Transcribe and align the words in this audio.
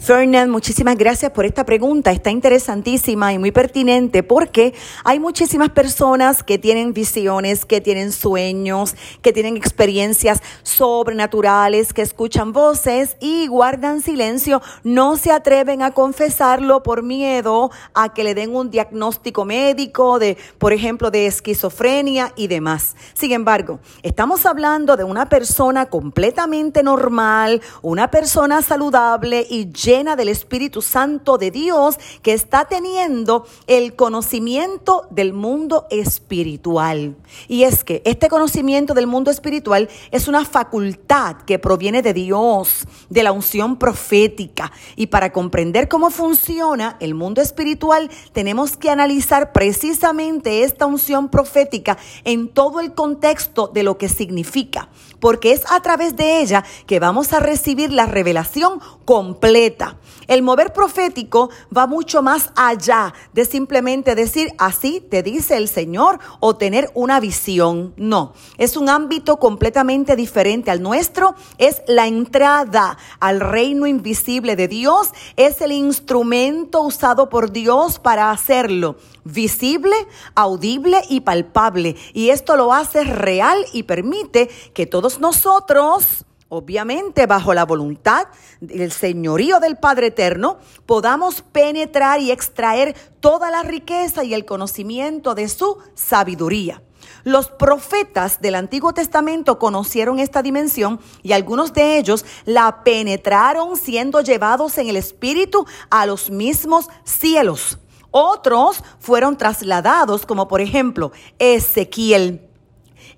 Fernand, 0.00 0.50
muchísimas 0.50 0.96
gracias 0.96 1.30
por 1.32 1.44
esta 1.44 1.66
pregunta. 1.66 2.10
Está 2.10 2.30
interesantísima 2.30 3.34
y 3.34 3.38
muy 3.38 3.52
pertinente 3.52 4.22
porque 4.22 4.72
hay 5.04 5.20
muchísimas 5.20 5.68
personas 5.68 6.42
que 6.42 6.56
tienen 6.56 6.94
visiones, 6.94 7.66
que 7.66 7.82
tienen 7.82 8.10
sueños, 8.10 8.96
que 9.20 9.34
tienen 9.34 9.58
experiencias 9.58 10.40
sobrenaturales, 10.62 11.92
que 11.92 12.00
escuchan 12.00 12.54
voces 12.54 13.18
y 13.20 13.46
guardan 13.46 14.00
silencio. 14.00 14.62
No 14.84 15.18
se 15.18 15.32
atreven 15.32 15.82
a 15.82 15.90
confesarlo 15.90 16.82
por 16.82 17.02
miedo 17.02 17.70
a 17.92 18.14
que 18.14 18.24
le 18.24 18.34
den 18.34 18.56
un 18.56 18.70
diagnóstico 18.70 19.44
médico 19.44 20.18
de, 20.18 20.38
por 20.56 20.72
ejemplo, 20.72 21.10
de 21.10 21.26
esquizofrenia 21.26 22.32
y 22.36 22.46
demás. 22.46 22.96
Sin 23.12 23.32
embargo, 23.32 23.80
estamos 24.02 24.46
hablando 24.46 24.96
de 24.96 25.04
una 25.04 25.28
persona 25.28 25.90
completamente 25.90 26.82
normal, 26.82 27.60
una 27.82 28.10
persona 28.10 28.62
saludable 28.62 29.46
y 29.50 29.70
llena 29.70 29.89
del 29.90 30.28
Espíritu 30.28 30.82
Santo 30.82 31.36
de 31.36 31.50
Dios 31.50 31.98
que 32.22 32.32
está 32.32 32.66
teniendo 32.66 33.44
el 33.66 33.96
conocimiento 33.96 35.08
del 35.10 35.32
mundo 35.32 35.88
espiritual. 35.90 37.16
Y 37.48 37.64
es 37.64 37.82
que 37.82 38.00
este 38.04 38.28
conocimiento 38.28 38.94
del 38.94 39.08
mundo 39.08 39.32
espiritual 39.32 39.88
es 40.12 40.28
una 40.28 40.44
facultad 40.44 41.38
que 41.38 41.58
proviene 41.58 42.02
de 42.02 42.14
Dios, 42.14 42.86
de 43.08 43.24
la 43.24 43.32
unción 43.32 43.80
profética. 43.80 44.70
Y 44.94 45.08
para 45.08 45.32
comprender 45.32 45.88
cómo 45.88 46.10
funciona 46.10 46.96
el 47.00 47.16
mundo 47.16 47.42
espiritual, 47.42 48.10
tenemos 48.32 48.76
que 48.76 48.90
analizar 48.90 49.50
precisamente 49.50 50.62
esta 50.62 50.86
unción 50.86 51.30
profética 51.30 51.98
en 52.22 52.48
todo 52.48 52.78
el 52.78 52.94
contexto 52.94 53.66
de 53.66 53.82
lo 53.82 53.98
que 53.98 54.08
significa. 54.08 54.88
Porque 55.18 55.50
es 55.50 55.64
a 55.68 55.80
través 55.82 56.14
de 56.14 56.40
ella 56.40 56.64
que 56.86 57.00
vamos 57.00 57.32
a 57.32 57.40
recibir 57.40 57.92
la 57.92 58.06
revelación 58.06 58.80
completa. 59.04 59.79
El 60.26 60.42
mover 60.42 60.72
profético 60.72 61.50
va 61.76 61.86
mucho 61.86 62.22
más 62.22 62.50
allá 62.54 63.12
de 63.32 63.44
simplemente 63.44 64.14
decir 64.14 64.52
así 64.58 65.00
te 65.00 65.22
dice 65.22 65.56
el 65.56 65.68
Señor 65.68 66.18
o 66.40 66.56
tener 66.56 66.90
una 66.94 67.20
visión. 67.20 67.94
No, 67.96 68.32
es 68.58 68.76
un 68.76 68.88
ámbito 68.88 69.38
completamente 69.38 70.16
diferente 70.16 70.70
al 70.70 70.82
nuestro. 70.82 71.34
Es 71.58 71.82
la 71.86 72.06
entrada 72.06 72.98
al 73.18 73.40
reino 73.40 73.86
invisible 73.86 74.56
de 74.56 74.68
Dios. 74.68 75.10
Es 75.36 75.60
el 75.60 75.72
instrumento 75.72 76.82
usado 76.82 77.28
por 77.28 77.50
Dios 77.50 77.98
para 77.98 78.30
hacerlo 78.30 78.96
visible, 79.24 79.94
audible 80.34 81.02
y 81.08 81.20
palpable. 81.20 81.96
Y 82.12 82.30
esto 82.30 82.56
lo 82.56 82.72
hace 82.72 83.04
real 83.04 83.58
y 83.72 83.84
permite 83.84 84.48
que 84.74 84.86
todos 84.86 85.20
nosotros 85.20 86.24
obviamente 86.50 87.26
bajo 87.26 87.54
la 87.54 87.64
voluntad 87.64 88.26
del 88.60 88.92
señorío 88.92 89.60
del 89.60 89.78
Padre 89.78 90.08
Eterno, 90.08 90.58
podamos 90.84 91.40
penetrar 91.40 92.20
y 92.20 92.30
extraer 92.30 92.94
toda 93.20 93.50
la 93.50 93.62
riqueza 93.62 94.24
y 94.24 94.34
el 94.34 94.44
conocimiento 94.44 95.34
de 95.34 95.48
su 95.48 95.78
sabiduría. 95.94 96.82
Los 97.24 97.48
profetas 97.50 98.40
del 98.40 98.54
Antiguo 98.54 98.92
Testamento 98.92 99.58
conocieron 99.58 100.18
esta 100.18 100.42
dimensión 100.42 101.00
y 101.22 101.32
algunos 101.32 101.72
de 101.72 101.98
ellos 101.98 102.24
la 102.44 102.82
penetraron 102.82 103.76
siendo 103.76 104.20
llevados 104.20 104.76
en 104.78 104.88
el 104.88 104.96
Espíritu 104.96 105.66
a 105.88 106.06
los 106.06 106.30
mismos 106.30 106.88
cielos. 107.04 107.78
Otros 108.10 108.82
fueron 108.98 109.36
trasladados, 109.36 110.26
como 110.26 110.48
por 110.48 110.60
ejemplo 110.60 111.12
Ezequiel. 111.38 112.49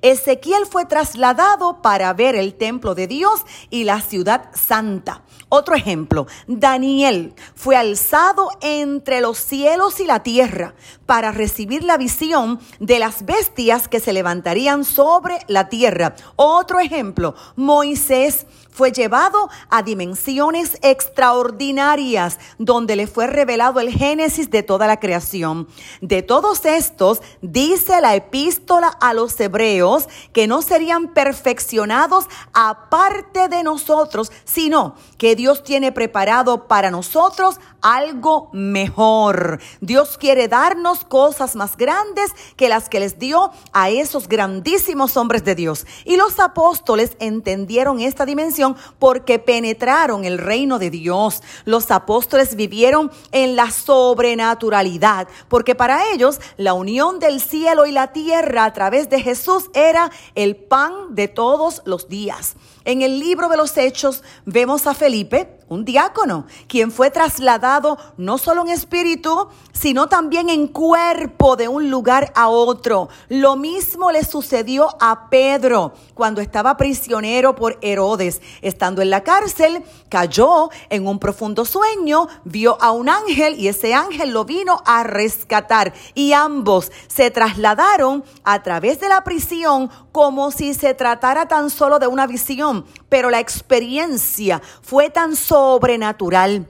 Ezequiel 0.03 0.67
fue 0.67 0.85
trasladado 0.85 1.81
para 1.81 2.13
ver 2.13 2.35
el 2.35 2.55
templo 2.55 2.95
de 2.95 3.07
Dios 3.07 3.43
y 3.71 3.85
la 3.85 4.01
ciudad 4.01 4.51
santa. 4.53 5.23
Otro 5.49 5.75
ejemplo, 5.75 6.27
Daniel 6.47 7.35
fue 7.55 7.77
alzado 7.77 8.51
entre 8.61 9.21
los 9.21 9.39
cielos 9.39 10.01
y 10.01 10.05
la 10.05 10.23
tierra 10.23 10.75
para 11.07 11.31
recibir 11.31 11.85
la 11.85 11.97
visión 11.97 12.59
de 12.81 12.99
las 12.99 13.25
bestias 13.25 13.87
que 13.87 14.01
se 14.01 14.13
levantarían 14.13 14.85
sobre 14.85 15.39
la 15.47 15.69
tierra. 15.69 16.17
Otro 16.37 16.81
ejemplo, 16.81 17.35
Moisés 17.55 18.47
fue 18.73 18.91
llevado 18.91 19.51
a 19.69 19.83
dimensiones 19.83 20.79
extraordinarias 20.83 22.39
donde 22.59 22.97
le 22.97 23.07
fue 23.07 23.27
revelado 23.27 23.81
el 23.81 23.91
génesis 23.91 24.51
de 24.51 24.63
toda 24.63 24.87
la 24.87 24.99
creación. 24.99 25.69
De 26.01 26.23
todos 26.23 26.65
estos, 26.65 27.21
dice 27.43 28.01
la 28.01 28.15
epístola 28.17 28.89
a 28.89 29.13
los 29.13 29.39
hebreos 29.39 30.09
que 30.33 30.47
no 30.47 30.63
serían 30.63 31.13
perfeccionados 31.13 32.27
aparte 32.55 33.49
de 33.49 33.63
nosotros, 33.63 34.33
sino 34.45 34.95
que 35.19 35.37
Dios 35.37 35.63
tiene 35.63 35.93
preparado 35.93 36.67
para 36.67 36.91
nosotros 36.91 37.61
algo 37.83 38.49
mejor. 38.53 39.61
Dios 39.81 40.17
quiere 40.17 40.49
darnos 40.49 41.05
cosas 41.05 41.57
más 41.57 41.77
grandes 41.77 42.33
que 42.57 42.69
las 42.69 42.89
que 42.89 43.01
les 43.01 43.19
dio 43.19 43.51
a 43.73 43.91
esos 43.91 44.29
grandísimos 44.29 45.17
hombres 45.17 45.45
de 45.45 45.55
Dios. 45.55 45.87
Y 46.05 46.17
los 46.17 46.39
apóstoles 46.39 47.17
entendieron 47.19 48.01
esta 48.01 48.25
dimensión 48.25 48.62
porque 48.99 49.39
penetraron 49.39 50.25
el 50.25 50.39
reino 50.39 50.79
de 50.79 50.91
Dios. 50.91 51.43
Los 51.65 51.91
apóstoles 51.91 52.57
vivieron 52.57 53.11
en 53.33 53.57
la 53.57 53.71
sobrenaturalidad 53.71 55.29
porque 55.49 55.75
para 55.75 56.11
ellos 56.13 56.41
la 56.57 56.75
unión 56.75 57.19
del 57.19 57.41
cielo 57.41 57.87
y 57.87 57.93
la 57.93 58.13
tierra 58.13 58.65
a 58.65 58.73
través 58.73 59.11
de 59.11 59.21
Jesús 59.21 59.71
era 59.75 60.11
el 60.35 60.57
pan 60.57 61.15
de 61.15 61.29
todos 61.29 61.83
los 61.85 62.09
días. 62.09 62.57
En 62.85 63.03
el 63.03 63.21
libro 63.21 63.49
de 63.49 63.57
los 63.57 63.77
Hechos 63.77 64.23
vemos 64.45 64.87
a 64.87 64.95
Felipe, 64.95 65.59
un 65.69 65.85
diácono, 65.85 66.47
quien 66.69 66.91
fue 66.91 67.11
trasladado 67.11 67.97
no 68.17 68.39
solo 68.39 68.63
en 68.63 68.69
espíritu, 68.69 69.49
sino 69.73 70.09
también 70.09 70.49
en 70.49 70.67
cuerpo 70.67 71.57
de 71.57 71.69
un 71.69 71.91
lugar 71.91 72.33
a 72.35 72.49
otro. 72.49 73.09
Lo 73.29 73.57
mismo 73.57 74.13
le 74.13 74.25
sucedió 74.25 74.89
a 75.01 75.31
Pedro 75.31 75.95
cuando 76.15 76.41
estaba 76.41 76.77
prisionero 76.77 77.55
por 77.55 77.79
Herodes. 77.81 78.43
Estando 78.61 79.01
en 79.01 79.11
la 79.11 79.23
cárcel, 79.23 79.83
cayó 80.09 80.69
en 80.91 81.07
un 81.07 81.19
profundo 81.19 81.65
sueño, 81.65 82.29
vio 82.45 82.77
a 82.83 82.93
un 82.93 83.09
ángel 83.09 83.59
y 83.59 83.69
ese 83.69 83.95
ángel 83.95 84.31
lo 84.31 84.45
vino 84.45 84.83
a 84.85 85.05
rescatar. 85.05 85.95
Y 86.15 86.33
ambos 86.33 86.93
se 87.09 87.31
trasladaron 87.31 88.25
a 88.45 88.63
través 88.63 89.01
de 89.01 89.09
la 89.09 89.25
prisión 89.25 89.91
como 90.13 90.51
si 90.51 90.75
se 90.75 90.95
tratara 90.95 91.49
tan 91.49 91.71
solo 91.71 91.99
de 91.99 92.07
una 92.07 92.27
visión, 92.27 92.72
pero 93.09 93.31
la 93.31 93.41
experiencia 93.41 94.61
fue 94.83 95.11
tan 95.11 95.37
sobrenatural 95.37 96.69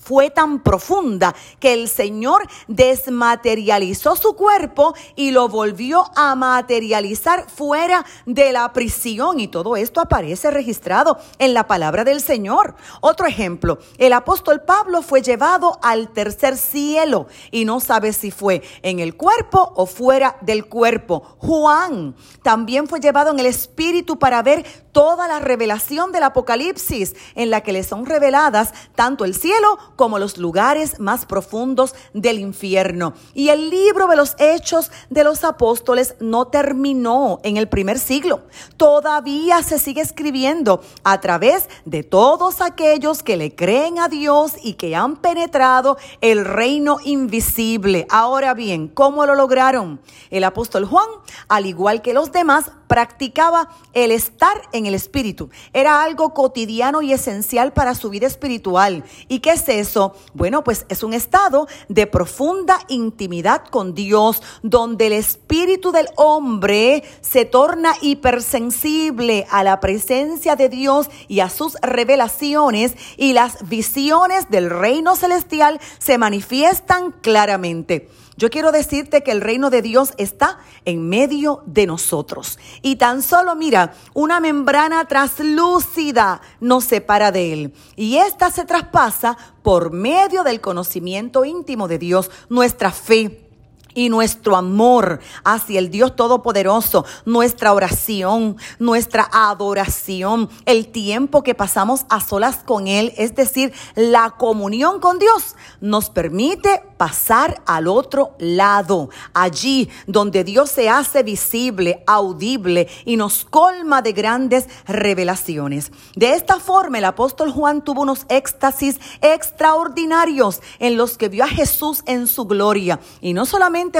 fue 0.00 0.30
tan 0.30 0.60
profunda 0.62 1.36
que 1.60 1.72
el 1.74 1.88
Señor 1.88 2.42
desmaterializó 2.66 4.16
su 4.16 4.34
cuerpo 4.34 4.94
y 5.14 5.30
lo 5.30 5.48
volvió 5.48 6.10
a 6.16 6.34
materializar 6.34 7.48
fuera 7.48 8.04
de 8.26 8.50
la 8.50 8.72
prisión. 8.72 9.38
Y 9.38 9.48
todo 9.48 9.76
esto 9.76 10.00
aparece 10.00 10.50
registrado 10.50 11.18
en 11.38 11.54
la 11.54 11.66
palabra 11.66 12.02
del 12.02 12.20
Señor. 12.20 12.74
Otro 13.00 13.26
ejemplo, 13.26 13.78
el 13.98 14.12
apóstol 14.12 14.62
Pablo 14.62 15.02
fue 15.02 15.22
llevado 15.22 15.78
al 15.82 16.08
tercer 16.08 16.56
cielo 16.56 17.26
y 17.50 17.64
no 17.64 17.78
sabe 17.78 18.12
si 18.12 18.30
fue 18.30 18.62
en 18.82 19.00
el 19.00 19.16
cuerpo 19.16 19.72
o 19.76 19.86
fuera 19.86 20.38
del 20.40 20.66
cuerpo. 20.66 21.22
Juan 21.38 22.16
también 22.42 22.88
fue 22.88 23.00
llevado 23.00 23.30
en 23.30 23.38
el 23.38 23.46
espíritu 23.46 24.18
para 24.18 24.42
ver 24.42 24.64
toda 24.92 25.28
la 25.28 25.40
revelación 25.40 26.12
del 26.12 26.24
Apocalipsis 26.24 27.14
en 27.34 27.50
la 27.50 27.62
que 27.62 27.72
le 27.72 27.84
son 27.84 28.06
reveladas 28.06 28.72
tanto 28.94 29.24
el 29.24 29.34
cielo 29.34 29.78
como 29.96 30.18
los 30.18 30.38
lugares 30.38 31.00
más 31.00 31.26
profundos 31.26 31.94
del 32.14 32.38
infierno. 32.38 33.14
Y 33.34 33.48
el 33.48 33.70
libro 33.70 34.08
de 34.08 34.16
los 34.16 34.36
hechos 34.38 34.90
de 35.08 35.24
los 35.24 35.44
apóstoles 35.44 36.14
no 36.20 36.46
terminó 36.46 37.40
en 37.42 37.56
el 37.56 37.68
primer 37.68 37.98
siglo. 37.98 38.42
Todavía 38.76 39.62
se 39.62 39.78
sigue 39.78 40.00
escribiendo 40.00 40.82
a 41.04 41.20
través 41.20 41.68
de 41.84 42.02
todos 42.02 42.60
aquellos 42.60 43.22
que 43.22 43.36
le 43.36 43.54
creen 43.54 43.98
a 43.98 44.08
Dios 44.08 44.54
y 44.62 44.74
que 44.74 44.96
han 44.96 45.16
penetrado 45.16 45.96
el 46.20 46.44
reino 46.44 46.98
invisible. 47.04 48.06
Ahora 48.10 48.54
bien, 48.54 48.88
¿cómo 48.88 49.26
lo 49.26 49.34
lograron? 49.34 50.00
El 50.30 50.44
apóstol 50.44 50.84
Juan, 50.84 51.08
al 51.48 51.66
igual 51.66 52.02
que 52.02 52.14
los 52.14 52.32
demás, 52.32 52.70
practicaba 52.90 53.68
el 53.92 54.10
estar 54.10 54.62
en 54.72 54.79
el 54.86 54.94
espíritu. 54.94 55.50
Era 55.72 56.02
algo 56.02 56.34
cotidiano 56.34 57.02
y 57.02 57.12
esencial 57.12 57.72
para 57.72 57.94
su 57.94 58.10
vida 58.10 58.26
espiritual. 58.26 59.04
¿Y 59.28 59.40
qué 59.40 59.52
es 59.52 59.68
eso? 59.68 60.14
Bueno, 60.34 60.64
pues 60.64 60.86
es 60.88 61.02
un 61.02 61.12
estado 61.12 61.66
de 61.88 62.06
profunda 62.06 62.78
intimidad 62.88 63.64
con 63.64 63.94
Dios, 63.94 64.42
donde 64.62 65.08
el 65.08 65.12
espíritu 65.14 65.92
del 65.92 66.08
hombre 66.16 67.04
se 67.20 67.44
torna 67.44 67.94
hipersensible 68.00 69.46
a 69.50 69.64
la 69.64 69.80
presencia 69.80 70.56
de 70.56 70.68
Dios 70.68 71.08
y 71.28 71.40
a 71.40 71.50
sus 71.50 71.76
revelaciones 71.82 72.94
y 73.16 73.32
las 73.32 73.68
visiones 73.68 74.50
del 74.50 74.70
reino 74.70 75.16
celestial 75.16 75.80
se 75.98 76.18
manifiestan 76.18 77.12
claramente. 77.12 78.08
Yo 78.40 78.48
quiero 78.48 78.72
decirte 78.72 79.22
que 79.22 79.32
el 79.32 79.42
reino 79.42 79.68
de 79.68 79.82
Dios 79.82 80.14
está 80.16 80.60
en 80.86 81.10
medio 81.10 81.62
de 81.66 81.86
nosotros. 81.86 82.58
Y 82.80 82.96
tan 82.96 83.20
solo, 83.20 83.54
mira, 83.54 83.92
una 84.14 84.40
membrana 84.40 85.04
traslúcida 85.04 86.40
nos 86.58 86.84
separa 86.84 87.32
de 87.32 87.52
Él. 87.52 87.74
Y 87.96 88.16
esta 88.16 88.50
se 88.50 88.64
traspasa 88.64 89.36
por 89.62 89.92
medio 89.92 90.42
del 90.42 90.62
conocimiento 90.62 91.44
íntimo 91.44 91.86
de 91.86 91.98
Dios, 91.98 92.30
nuestra 92.48 92.92
fe 92.92 93.49
y 93.94 94.08
nuestro 94.08 94.56
amor 94.56 95.20
hacia 95.44 95.78
el 95.78 95.90
Dios 95.90 96.16
Todopoderoso, 96.16 97.04
nuestra 97.24 97.72
oración, 97.72 98.56
nuestra 98.78 99.28
adoración, 99.32 100.48
el 100.66 100.88
tiempo 100.88 101.42
que 101.42 101.54
pasamos 101.54 102.06
a 102.08 102.20
solas 102.20 102.58
con 102.58 102.86
Él, 102.86 103.12
es 103.16 103.34
decir, 103.34 103.72
la 103.94 104.34
comunión 104.38 105.00
con 105.00 105.18
Dios, 105.18 105.56
nos 105.80 106.10
permite 106.10 106.82
pasar 106.96 107.62
al 107.66 107.88
otro 107.88 108.34
lado, 108.38 109.10
allí 109.32 109.88
donde 110.06 110.44
Dios 110.44 110.70
se 110.70 110.88
hace 110.88 111.22
visible, 111.22 112.02
audible 112.06 112.88
y 113.04 113.16
nos 113.16 113.44
colma 113.44 114.02
de 114.02 114.12
grandes 114.12 114.66
revelaciones. 114.86 115.92
De 116.14 116.34
esta 116.34 116.60
forma, 116.60 116.98
el 116.98 117.04
apóstol 117.04 117.50
Juan 117.52 117.82
tuvo 117.82 118.02
unos 118.02 118.26
éxtasis 118.28 119.00
extraordinarios 119.20 120.60
en 120.78 120.96
los 120.96 121.16
que 121.16 121.28
vio 121.28 121.44
a 121.44 121.48
Jesús 121.48 122.02
en 122.06 122.26
su 122.26 122.44
gloria 122.44 123.00
y 123.20 123.32
no 123.32 123.46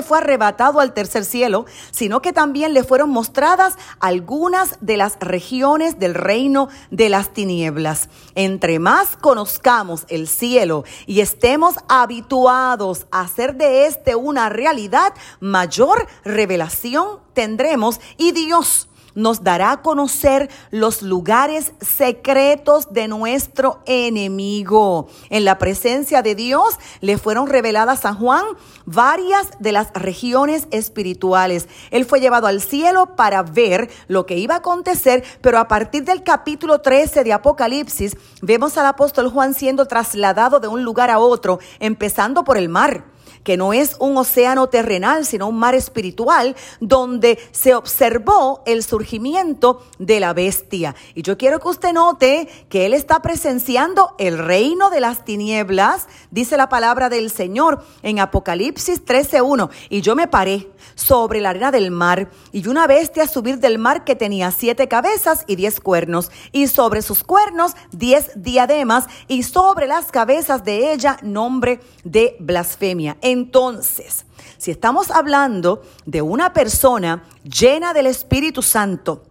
fue 0.02 0.18
arrebatado 0.18 0.80
al 0.80 0.92
tercer 0.92 1.24
cielo, 1.24 1.64
sino 1.90 2.20
que 2.20 2.32
también 2.32 2.74
le 2.74 2.84
fueron 2.84 3.10
mostradas 3.10 3.76
algunas 3.98 4.76
de 4.80 4.96
las 4.96 5.18
regiones 5.20 5.98
del 5.98 6.14
reino 6.14 6.68
de 6.90 7.08
las 7.08 7.32
tinieblas. 7.32 8.08
Entre 8.34 8.78
más 8.78 9.16
conozcamos 9.16 10.04
el 10.08 10.28
cielo 10.28 10.84
y 11.06 11.20
estemos 11.20 11.76
habituados 11.88 13.06
a 13.10 13.22
hacer 13.22 13.56
de 13.56 13.86
este 13.86 14.14
una 14.14 14.48
realidad, 14.50 15.14
mayor 15.40 16.06
revelación 16.24 17.20
tendremos 17.32 18.00
y 18.18 18.32
Dios 18.32 18.89
nos 19.14 19.42
dará 19.42 19.72
a 19.72 19.82
conocer 19.82 20.50
los 20.70 21.02
lugares 21.02 21.72
secretos 21.80 22.92
de 22.92 23.08
nuestro 23.08 23.80
enemigo. 23.86 25.08
En 25.28 25.44
la 25.44 25.58
presencia 25.58 26.22
de 26.22 26.34
Dios 26.34 26.78
le 27.00 27.18
fueron 27.18 27.46
reveladas 27.46 28.04
a 28.04 28.14
Juan 28.14 28.44
varias 28.86 29.48
de 29.58 29.72
las 29.72 29.92
regiones 29.92 30.66
espirituales. 30.70 31.68
Él 31.90 32.04
fue 32.04 32.20
llevado 32.20 32.46
al 32.46 32.60
cielo 32.60 33.16
para 33.16 33.42
ver 33.42 33.90
lo 34.08 34.26
que 34.26 34.36
iba 34.36 34.54
a 34.54 34.58
acontecer, 34.58 35.24
pero 35.40 35.58
a 35.58 35.68
partir 35.68 36.04
del 36.04 36.22
capítulo 36.22 36.80
13 36.80 37.24
de 37.24 37.32
Apocalipsis 37.32 38.16
vemos 38.42 38.76
al 38.78 38.86
apóstol 38.86 39.30
Juan 39.30 39.54
siendo 39.54 39.86
trasladado 39.86 40.60
de 40.60 40.68
un 40.68 40.84
lugar 40.84 41.10
a 41.10 41.18
otro, 41.18 41.58
empezando 41.78 42.44
por 42.44 42.56
el 42.56 42.68
mar 42.68 43.04
que 43.42 43.56
no 43.56 43.72
es 43.72 43.96
un 43.98 44.16
océano 44.16 44.68
terrenal, 44.68 45.26
sino 45.26 45.48
un 45.48 45.58
mar 45.58 45.74
espiritual, 45.74 46.56
donde 46.80 47.38
se 47.52 47.74
observó 47.74 48.62
el 48.66 48.82
surgimiento 48.82 49.82
de 49.98 50.20
la 50.20 50.32
bestia. 50.32 50.94
Y 51.14 51.22
yo 51.22 51.38
quiero 51.38 51.60
que 51.60 51.68
usted 51.68 51.92
note 51.92 52.48
que 52.68 52.86
él 52.86 52.94
está 52.94 53.20
presenciando 53.22 54.14
el 54.18 54.38
reino 54.38 54.90
de 54.90 55.00
las 55.00 55.24
tinieblas, 55.24 56.06
dice 56.30 56.56
la 56.56 56.68
palabra 56.68 57.08
del 57.08 57.30
Señor 57.30 57.84
en 58.02 58.20
Apocalipsis 58.20 59.04
13.1. 59.04 59.70
Y 59.88 60.00
yo 60.00 60.16
me 60.16 60.28
paré 60.28 60.68
sobre 60.94 61.40
la 61.40 61.50
arena 61.50 61.70
del 61.70 61.90
mar 61.90 62.30
y 62.52 62.66
una 62.68 62.86
bestia 62.86 63.26
subir 63.26 63.58
del 63.58 63.78
mar 63.78 64.04
que 64.04 64.16
tenía 64.16 64.50
siete 64.50 64.88
cabezas 64.88 65.44
y 65.46 65.56
diez 65.56 65.80
cuernos, 65.80 66.30
y 66.52 66.66
sobre 66.66 67.02
sus 67.02 67.24
cuernos 67.24 67.72
diez 67.92 68.30
diademas, 68.34 69.06
y 69.28 69.42
sobre 69.42 69.86
las 69.86 70.06
cabezas 70.06 70.64
de 70.64 70.92
ella 70.92 71.18
nombre 71.22 71.80
de 72.04 72.36
blasfemia. 72.40 73.16
Entonces, 73.22 74.24
si 74.58 74.70
estamos 74.70 75.10
hablando 75.10 75.82
de 76.06 76.22
una 76.22 76.52
persona 76.52 77.24
llena 77.44 77.92
del 77.92 78.06
Espíritu 78.06 78.62
Santo, 78.62 79.24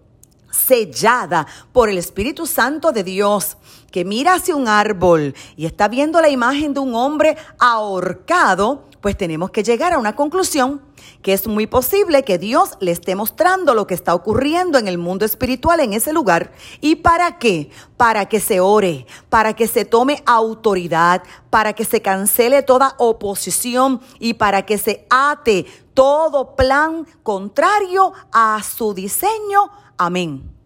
sellada 0.52 1.46
por 1.72 1.90
el 1.90 1.98
Espíritu 1.98 2.46
Santo 2.48 2.92
de 2.92 3.04
Dios, 3.04 3.58
que 3.92 4.06
mira 4.06 4.36
hacia 4.36 4.56
un 4.56 4.68
árbol 4.68 5.36
y 5.56 5.66
está 5.66 5.88
viendo 5.88 6.22
la 6.22 6.30
imagen 6.30 6.74
de 6.74 6.80
un 6.80 6.96
hombre 6.96 7.38
ahorcado, 7.60 8.89
pues 9.02 9.18
tenemos 9.18 9.52
que 9.52 9.64
llegar 9.64 9.94
a 9.94 9.98
una 9.98 10.16
conclusión 10.16 10.82
que 11.22 11.34
es 11.34 11.48
muy 11.48 11.68
posible 11.68 12.24
que 12.24 12.38
Dios 12.38 12.78
le 12.80 12.92
esté 12.92 13.16
mostrando 13.16 13.74
lo 13.74 13.88
que 13.88 13.94
está 13.94 14.14
ocurriendo 14.14 14.78
en 14.78 14.88
el 14.88 14.98
mundo 14.98 15.26
espiritual 15.26 15.80
en 15.80 15.94
ese 15.94 16.14
lugar. 16.14 16.52
¿Y 16.82 16.98
para 16.98 17.38
qué? 17.38 17.70
Para 17.98 18.28
que 18.28 18.40
se 18.40 18.60
ore, 18.60 19.06
para 19.30 19.54
que 19.54 19.68
se 19.68 19.86
tome 19.86 20.24
autoridad, 20.26 21.24
para 21.50 21.74
que 21.74 21.86
se 21.86 22.02
cancele 22.02 22.64
toda 22.64 22.96
oposición 22.98 24.02
y 24.20 24.36
para 24.36 24.66
que 24.66 24.78
se 24.78 25.06
ate 25.10 25.66
todo 25.94 26.56
plan 26.56 27.06
contrario 27.24 28.14
a 28.32 28.62
su 28.64 28.94
diseño. 28.94 29.70
Amén. 29.98 30.59